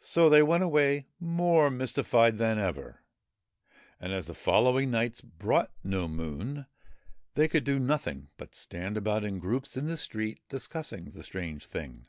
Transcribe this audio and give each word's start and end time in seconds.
So 0.00 0.28
they 0.28 0.42
went 0.42 0.64
away 0.64 1.06
more 1.20 1.70
mystified 1.70 2.36
than 2.38 2.58
ever, 2.58 3.04
and, 4.00 4.12
as 4.12 4.26
the 4.26 4.34
follow 4.34 4.76
ing 4.76 4.90
nights 4.90 5.20
brought 5.20 5.70
no 5.84 6.08
Moon, 6.08 6.66
they 7.36 7.46
could 7.46 7.62
do 7.62 7.78
nothing 7.78 8.26
but 8.38 8.56
stand 8.56 8.96
about 8.96 9.22
in 9.22 9.38
groups 9.38 9.76
in 9.76 9.86
the 9.86 9.96
streets 9.96 10.40
discussing 10.48 11.12
the 11.12 11.22
strange 11.22 11.64
thing. 11.66 12.08